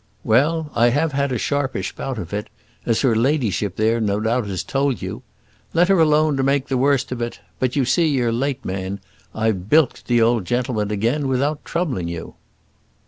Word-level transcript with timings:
Well, 0.23 0.71
I 0.73 0.89
have 0.89 1.11
had 1.11 1.31
a 1.31 1.37
sharpish 1.37 1.95
bout 1.95 2.17
of 2.17 2.33
it, 2.33 2.49
as 2.87 3.01
her 3.01 3.15
ladyship 3.15 3.75
there 3.75 4.01
no 4.01 4.19
doubt 4.19 4.47
has 4.47 4.63
told 4.63 4.99
you. 4.99 5.21
Let 5.75 5.89
her 5.89 5.99
alone 5.99 6.37
to 6.37 6.41
make 6.41 6.69
the 6.69 6.77
worst 6.79 7.11
of 7.11 7.21
it. 7.21 7.39
But, 7.59 7.75
you 7.75 7.85
see, 7.85 8.07
you're 8.07 8.31
too 8.31 8.37
late, 8.37 8.65
man. 8.65 8.99
I've 9.35 9.69
bilked 9.69 10.07
the 10.07 10.19
old 10.19 10.45
gentleman 10.45 10.89
again 10.89 11.27
without 11.27 11.63
troubling 11.63 12.07
you." 12.07 12.33